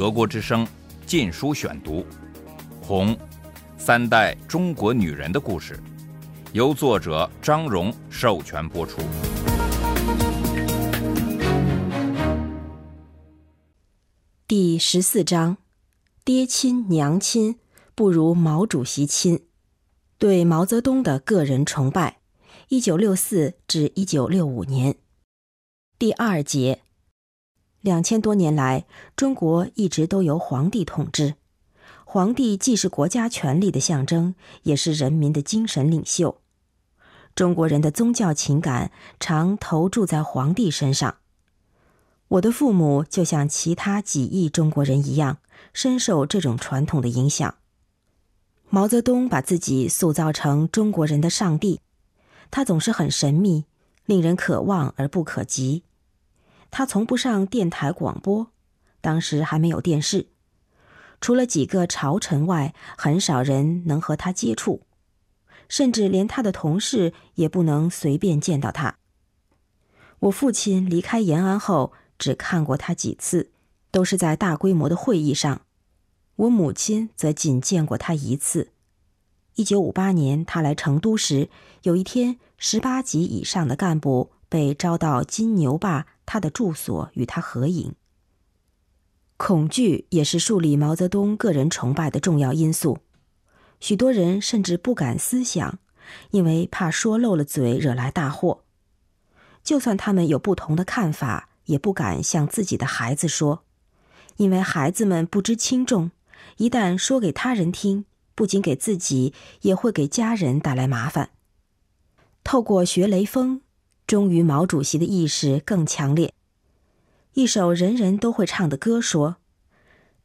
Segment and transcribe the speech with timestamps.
[0.00, 0.64] 德国之声
[1.04, 1.96] 《禁书选读》，
[2.80, 3.14] 《红》，
[3.76, 5.78] 三代中国女人的故事，
[6.54, 9.02] 由作者张荣授权播出。
[14.48, 15.58] 第十四章：
[16.24, 17.58] 爹亲娘亲
[17.94, 19.44] 不如毛主席亲。
[20.16, 22.20] 对毛泽东的个人崇拜。
[22.68, 24.96] 一九六四至一九六五年。
[25.98, 26.80] 第二节。
[27.80, 28.84] 两千多年来，
[29.16, 31.34] 中国一直都由皇帝统治。
[32.04, 36.40] 皇帝既是国家权力的象征，也是人民的精神领袖。
[37.34, 41.16] 中国人的宗教情感常投注在皇帝身上。
[42.28, 45.38] 我的父母就像其他几亿中国人一样，
[45.72, 47.54] 深受这种传统的影响。
[48.68, 51.80] 毛泽东把自己塑造成中国人的上帝，
[52.50, 53.64] 他总是很神秘，
[54.04, 55.84] 令人可望而不可及。
[56.70, 58.52] 他从不上电台广播，
[59.00, 60.28] 当时还没有电视，
[61.20, 64.82] 除了几个朝臣外，很少人能和他接触，
[65.68, 68.96] 甚至连他的同事也不能随便见到他。
[70.20, 71.92] 我父亲离开延安后。
[72.20, 73.50] 只看过他几次，
[73.90, 75.62] 都是在大规模的会议上。
[76.36, 78.72] 我母亲则仅见过他一次。
[79.54, 81.48] 一九五八年，他来成都时，
[81.84, 87.96] 有一天，十八级以上的干部被招到金牛坝他的住所与他合影。
[89.36, 92.98] 恐惧也是树立毛泽东个人崇拜的重要因素。
[93.80, 95.80] 许多人甚至不敢思想，
[96.30, 98.62] 因为怕说漏了嘴惹来大祸。
[99.64, 101.48] 就算他们有不同的看法。
[101.66, 103.62] 也不敢向自己的孩子说，
[104.38, 106.10] 因为孩子们不知轻重，
[106.56, 111.30] 一旦说给他人听，不仅给自己，也会给家人带来麻烦。
[112.42, 113.60] 透过学雷锋，
[114.10, 116.34] 忠于毛主席的意识更强烈。
[117.34, 119.36] 一首人人都会唱的歌说：“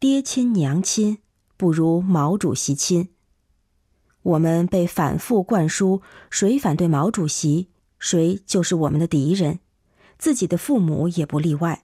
[0.02, 1.19] 爹亲娘亲
[1.55, 3.09] 不如毛主席亲。”
[4.23, 6.01] 我们被反复灌输，
[6.31, 7.68] 谁反对毛主席，
[8.00, 9.59] 谁就是我们的敌人。
[10.17, 11.84] 自己的父母也不例外，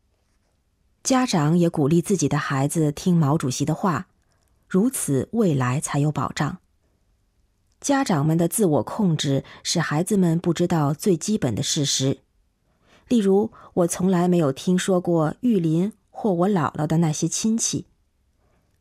[1.04, 4.08] 家长也鼓励自己的孩子听毛主席的话，
[4.68, 6.61] 如此未来才有保障。
[7.82, 12.20] 家长们的自我控制使孩子们不知道最基本的事实，
[13.08, 17.88] 例如，我从来没有听说过玉林或我姥姥的那些亲戚，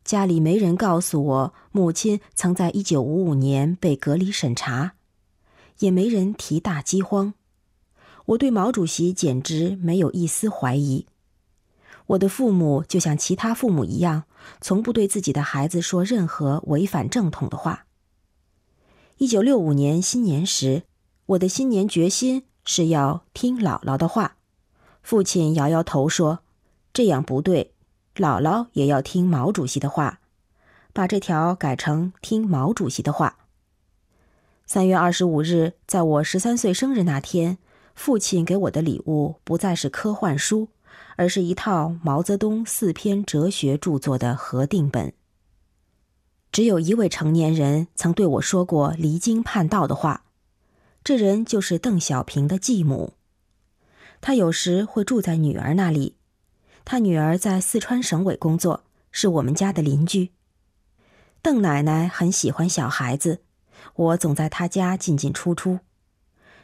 [0.05, 4.93] 家里没人告诉我母亲曾在一九五五年被隔离审查，
[5.79, 7.33] 也没人提大饥荒。
[8.27, 11.07] 我对毛主席简直没有一丝怀疑。
[12.05, 14.25] 我的父母就像其他父母一样，
[14.61, 17.87] 从不对自己的孩子说任何违反正统的话。
[19.21, 20.81] 一九六五年新年时，
[21.27, 24.37] 我的新年决心是要听姥姥的话。
[25.03, 26.39] 父亲摇摇头说
[26.91, 27.71] ：“这样不对，
[28.15, 30.21] 姥姥也要听毛主席的话。”
[30.91, 33.37] 把这条改成听毛主席的话。
[34.65, 37.59] 三月二十五日，在我十三岁生日那天。
[37.93, 40.69] 父亲给我的礼物不再是科幻书，
[41.15, 45.13] 而是一套毛泽东四篇哲学著作的核定本。
[46.51, 50.25] 只有一位成年人曾对我说过离经叛道的话，
[51.03, 53.13] 这人就是邓小平的继母。
[54.19, 56.17] 他有时会住在女儿那里，
[56.83, 60.31] 他女儿在四川省委工作，是我们家的邻居。
[61.41, 63.41] 邓奶奶很喜欢小孩子，
[63.95, 65.79] 我总在她家进进出出。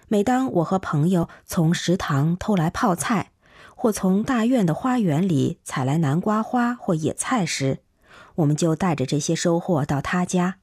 [0.09, 3.31] 每当我和朋友从食堂偷来泡菜，
[3.75, 7.79] 或从大院的花园里采来南瓜花或野菜时，
[8.37, 10.59] 我们就带着这些收获到他家，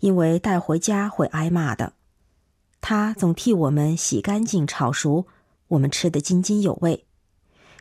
[0.00, 1.92] 因为带回家会挨骂的。
[2.80, 5.26] 他总替我们洗干净、炒熟，
[5.68, 7.06] 我们吃得津津有味。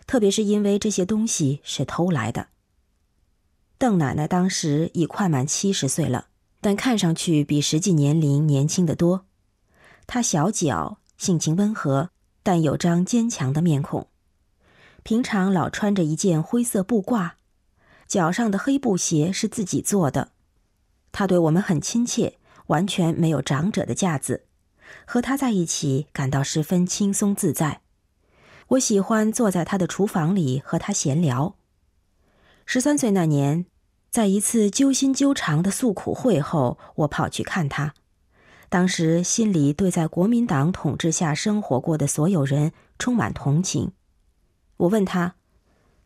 [0.07, 2.47] 特别是因为这些东西是偷来的。
[3.77, 6.27] 邓奶奶当时已快满七十岁了，
[6.61, 9.25] 但看上去比实际年龄年轻得多。
[10.07, 12.09] 她小脚，性情温和，
[12.41, 14.07] 但有张坚强的面孔。
[15.03, 17.31] 平常老穿着一件灰色布褂，
[18.13, 20.33] 脚上的黑布鞋是自己做的。
[21.11, 22.37] 他对我们很亲切，
[22.67, 24.45] 完全没有长者的架子。
[25.03, 27.81] 和他在一起，感到十分轻松自在。
[28.67, 31.55] 我喜欢坐在他的厨房里和他闲聊。
[32.67, 33.65] 十三岁那年，
[34.11, 37.95] 在一次揪心揪肠的诉苦会后，我跑去看他。
[38.69, 43.93] 当时心里对在国民党统治下生活过的所有人充满同情。
[44.77, 45.33] 我问他：“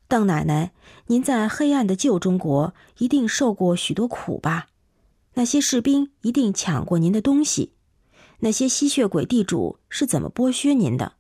[0.08, 0.72] 邓奶奶，
[1.08, 4.68] 您在黑暗的旧中国一定受过许多苦吧？
[5.34, 7.74] 那些士兵一定抢过您的东西，
[8.40, 11.14] 那些吸血鬼地主是怎么剥削您的？”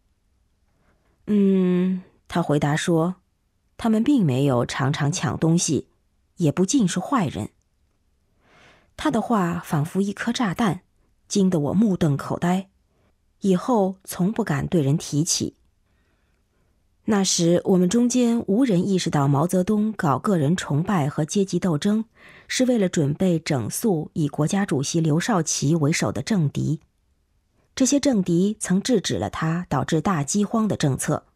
[1.27, 3.15] 嗯，他回答说
[3.75, 5.89] ：“他们并没有常常抢东西，
[6.37, 7.49] 也不尽是坏人。
[8.95, 10.81] 他的话仿佛一颗炸弹，
[11.27, 12.69] 惊得我目瞪口呆，
[13.41, 15.57] 以后从不敢对人提起。
[17.09, 22.03] 那时我们中间无人意识到毛泽东搞个人崇拜和阶级斗争，
[22.49, 26.81] 是为了准备整肃以国家主席刘少奇为首的政敌。
[27.73, 31.27] 这些政敌曾制止了他导致大饥荒的政策。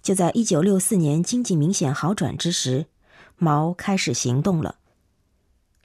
[0.00, 2.86] 就在一九六四年经济明显好转之时，
[3.36, 4.76] 毛开始行动了。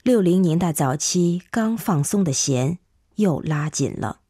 [0.04, 2.78] 六零年代早期刚放松的弦
[3.16, 4.20] 又拉紧了。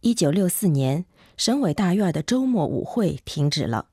[0.00, 1.04] 一九六四年，
[1.36, 3.86] 省委大院的周末舞会停止了，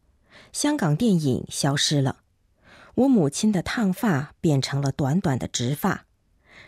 [0.52, 2.18] 香港电影消失了，
[2.96, 6.06] 我母亲的烫发变成了短短的直发，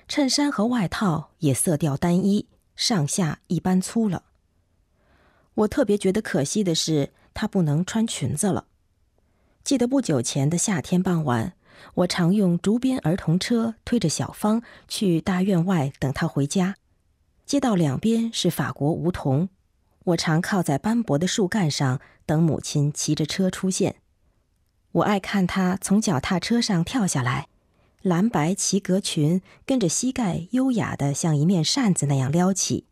[0.07, 4.23] 衬衫和外套也色调单一，上下一般粗了。
[5.53, 8.65] 我特别觉得可惜的是，她不能穿裙子了。
[9.63, 11.53] 记得不久前的夏天傍晚。
[11.95, 16.75] 我常用竹编儿童车推着小芳去大院外等她回家，
[17.45, 19.49] 街道两边是法国梧桐，
[20.11, 23.97] 我常靠在斑驳的树干上等母亲骑着车出现。
[24.93, 27.47] 我爱看她从脚踏车上跳下来，
[28.01, 32.85] 蓝白齐格裙跟着膝盖优雅的像一面扇子那样撩起。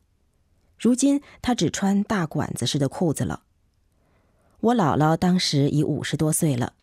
[0.78, 3.44] 如今她只穿大管子似的裤子了。
[4.62, 6.74] 我姥姥当时已五十多岁了。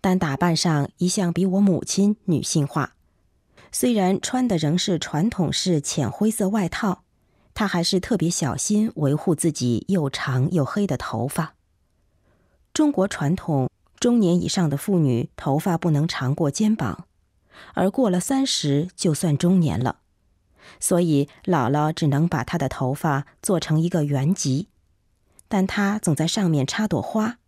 [0.00, 2.94] 但打扮上一向比我母亲女性化，
[3.70, 7.03] 虽然穿的仍是传统式浅灰色外套，
[7.54, 11.54] 她还是特别小心维护自己又长又黑的头发。
[12.72, 13.70] 中国传统，
[14.00, 17.06] 中年以上的妇女头发不能长过肩膀，
[17.74, 19.98] 而过了三十就算中年了，
[20.80, 24.66] 所以姥姥只能把她的头发做成一个圆髻，
[25.46, 27.38] 但她总在上面插朵花。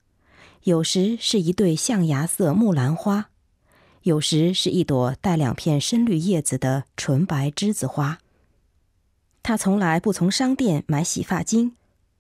[0.63, 3.31] 有时是一对象牙色木兰花，
[4.03, 8.19] 有时是一朵带两片深绿叶子的纯白栀子花。
[9.47, 11.77] 他从来不从商店买洗发精，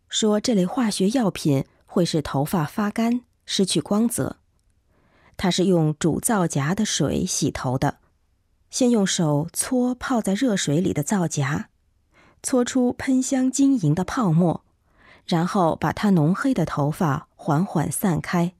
[0.08, 4.37] 说这类化学药品会使头发发干、失去光泽。
[5.37, 7.99] 他是用煮皂荚的水洗头的，
[8.70, 11.64] 先用手搓泡在热水里的皂荚，
[12.44, 14.62] 搓出喷香晶莹的泡沫。
[15.26, 18.52] 然后把他浓黑的头发缓缓散开，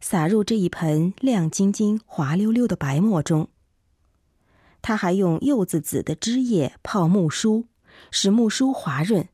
[0.00, 3.48] 撒入这一盆亮晶晶、滑溜溜的白沫中。
[4.80, 7.64] 他还用柚子籽的汁液泡木梳，
[8.10, 9.28] 使木梳滑润，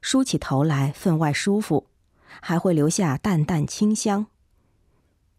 [0.00, 1.86] 梳起头来分外舒服，
[2.40, 4.26] 还会留下淡淡清香。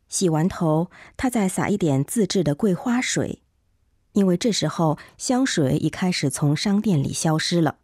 [0.08, 3.42] 洗完头，他再撒一点自制的桂花水，
[4.14, 7.78] 因为这时候香水已开始从商店里消失了。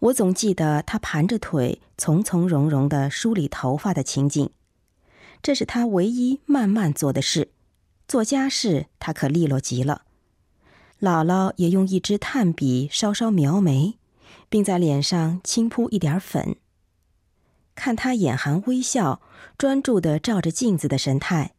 [0.00, 4.50] 我总记得他盘着腿，从从容容的梳理头发的情景，
[5.42, 7.52] 这是他唯一慢慢做的事。
[8.08, 10.02] 做家事，他可利落极了。
[11.00, 13.98] 姥姥也用一支炭笔稍稍描眉，
[14.48, 16.56] 并在脸上轻铺一点粉。
[17.74, 19.20] 看她眼含微笑，
[19.56, 21.54] 专注的照着镜子的神态，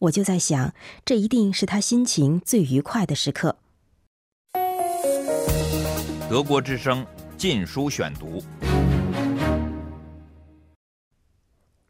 [0.00, 0.74] 我就在想，
[1.04, 3.56] 这一定是她心情最愉快的时刻。
[6.28, 7.06] 德国之声。
[7.38, 8.40] 禁书选读。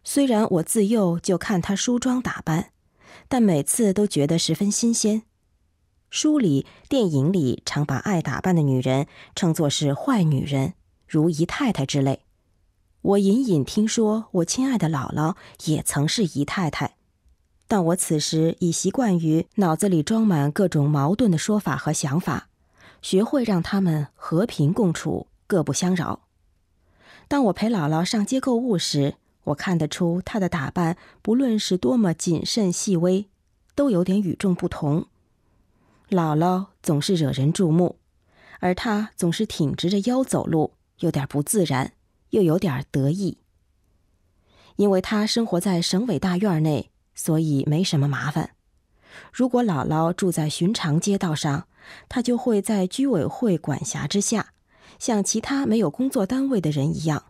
[0.03, 2.71] 虽然我自幼就看她梳妆打扮，
[3.29, 5.25] 但每次都觉得十分新鲜。
[6.13, 10.75] 书里、电影里常把爱打扮的女人称作是坏女人，
[11.09, 12.21] 如姨太太之类。
[13.01, 16.97] 我隐隐听说，我亲爱的姥姥也曾是姨太太，
[17.67, 22.51] 但我此时已习惯于脑子里装满各种矛盾的说法和想法，
[23.01, 25.29] 学会让他们和平共处。
[25.47, 26.25] 各不相扰。
[27.27, 29.15] 当我陪姥姥上街购物时，
[29.45, 33.29] 我看得出她的打扮，不论是多么谨慎细微，
[33.75, 35.07] 都有点与众不同。
[36.13, 37.97] 姥姥总是惹人注目，
[38.61, 41.95] 而她总是挺直着腰走路，有点不自然，
[42.31, 43.39] 又有点得意。
[44.77, 48.51] 因为她生活在省委大院内，所以没什么麻烦。
[49.33, 51.67] 如果姥姥住在寻常街道上，
[52.09, 54.53] 她就会在居委会管辖之下。
[54.99, 57.25] 像其他没有工作单位的人一样，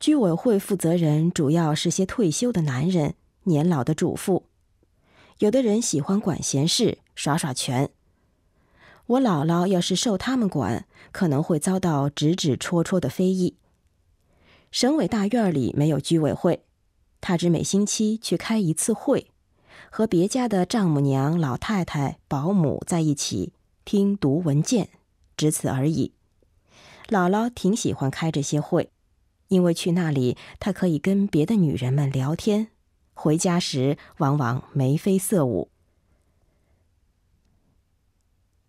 [0.00, 3.14] 居委会负责人主要是些退休的男人、
[3.44, 4.46] 年老的主妇，
[5.38, 7.90] 有的人喜欢管闲事、耍耍拳。
[9.04, 13.58] 我姥姥要是受他们管，可能会遭到指指戳戳的非议。
[14.70, 16.64] 省委大院里没有居委会，
[17.20, 19.30] 他只每星期去开一次会，
[19.90, 23.52] 和别家的丈母娘、老太太、保姆在一起
[23.84, 24.88] 听读文件，
[25.36, 26.14] 只此而已。
[27.08, 28.90] 姥姥挺喜欢开这些会，
[29.48, 32.68] 因为去那里，她可以跟别的女人们聊天，
[33.12, 35.68] 回家时往往眉飞色舞。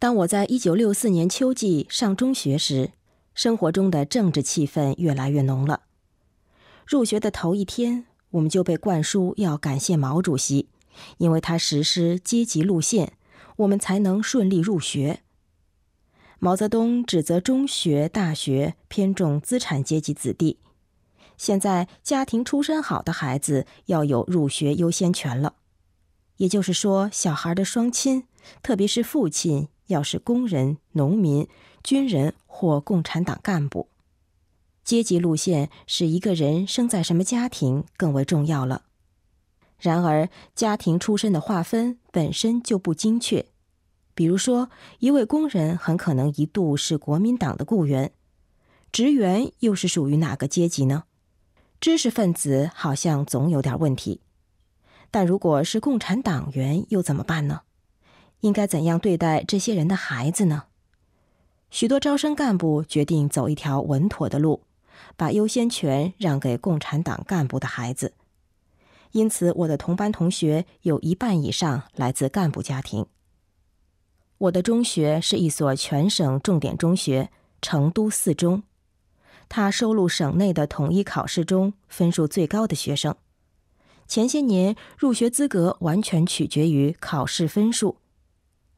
[0.01, 2.89] 当我在一九六四年秋季上中学时，
[3.36, 5.81] 生活中的政治气氛越来越浓了。
[6.88, 10.70] 入学的头一天，我们就被灌输要感谢毛主席，
[11.20, 13.13] 因为他实施阶级路线，
[13.58, 15.22] 我们才能顺利入学。
[16.39, 20.58] 毛泽东指责中学、大学偏重资产阶级子弟，
[21.38, 25.53] 现在家庭出身好的孩子要有入学优先权了。
[26.38, 28.24] 也就是说，小孩的双亲，
[28.63, 29.67] 特别是父亲。
[29.91, 31.48] 要是工人、农民、
[31.83, 33.88] 军人或共产党干部，
[34.83, 38.86] 阶级路线使一个人生在什么家庭更为重要了。
[39.77, 43.45] 然而，家庭出身的划分本身就不精确。
[44.13, 44.69] 比如说，
[45.00, 48.12] 一位工人很可能一度是国民党的雇员，
[48.91, 51.05] 职员又是属于哪个阶级呢？
[51.79, 54.21] 知识分子好像总有点问题，
[55.10, 57.62] 但如果是共产党员又怎么办呢？
[58.41, 60.65] 应该怎样对待这些人的孩子呢？
[61.69, 64.63] 许多招生干部决定走一条稳妥的路，
[65.15, 68.13] 把优先权让给共产党干部的孩子。
[69.13, 73.05] 因此，我的同班同学有一半以上来自干部家庭。
[74.38, 77.29] 我的中学是一所全省重点中学——
[77.62, 78.63] 成都四中，
[79.48, 83.15] 它收录省内的统一考试中分数最高的学生。
[84.07, 87.98] 前些年，入学资格完全取决于考试分数。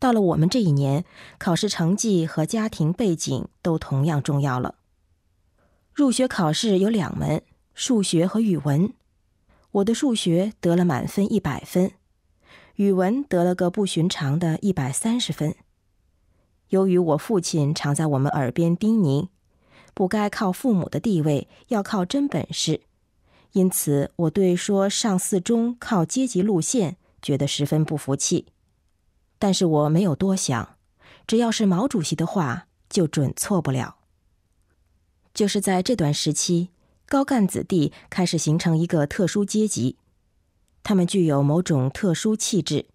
[0.04, 1.06] 到了我们这一年，
[1.38, 4.76] 考试成绩和家庭背景都同样重要了。
[5.94, 7.42] 入学考试有两门，
[7.74, 8.92] 数学和语文。
[9.72, 11.94] 我的数学得了满分一百分，
[12.76, 15.56] 语文得了个不寻常的一百三十分。
[16.68, 19.30] 由于我父亲常在我们耳边叮咛，
[19.94, 22.82] 不该靠父母的地位，要靠真本事，
[23.54, 28.48] 因此我对说上四中靠阶级路线觉得十分不服气。
[29.44, 30.78] 但是我没有多想，
[31.28, 33.98] 只要是毛主席的话，就准错不了。
[35.34, 36.70] 就是在这段时期，
[37.06, 39.98] 高干子弟开始形成一个特殊阶级，
[40.82, 42.86] 他们具有某种特殊气质，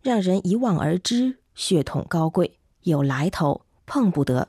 [0.00, 4.48] 让人一望而知，血统高贵，有来头，碰不得。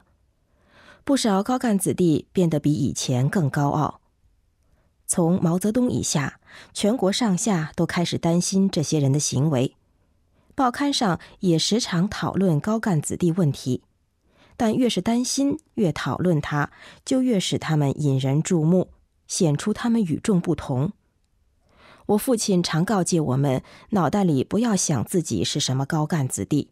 [1.03, 3.99] 不少高干子弟变得比以前更高傲。
[5.05, 6.39] 从毛泽东以下，
[6.73, 9.75] 全国上下都开始担心这些人的行为。
[10.55, 13.83] 报刊上也时常讨论高干子弟问题，
[14.55, 16.71] 但越是担心，越讨论他，
[17.03, 18.89] 就越使他们引人注目，
[19.27, 20.93] 显出他们与众不同。
[22.07, 26.69] 我父亲常告诫我们，脑袋里不要想自己是什么高干子弟，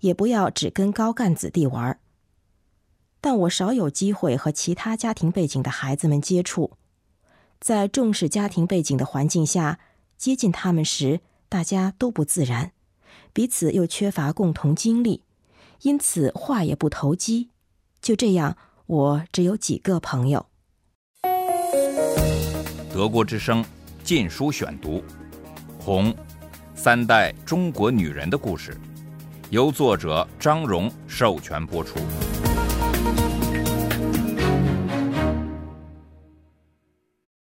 [0.00, 2.00] 也不要只跟高干子弟玩。
[3.20, 6.72] 但我少有机会和其他家庭背景的孩子们接触，
[7.60, 9.78] 在重视家庭背景的环境下
[10.16, 12.72] 接近他们时，大家都不自然。
[13.32, 15.22] 彼此又缺乏共同经历，
[15.82, 17.50] 因此话也不投机。
[18.02, 18.56] 就这样，
[18.86, 20.46] 我只有几个朋友。
[22.92, 23.62] 德国之声
[24.02, 24.98] 《禁书选读》，
[25.78, 26.14] 《红
[26.74, 28.72] 三代中国女人的故事》，
[29.50, 31.98] 由作者张荣授权播出。